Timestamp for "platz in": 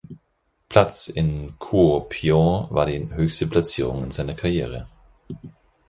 0.67-1.59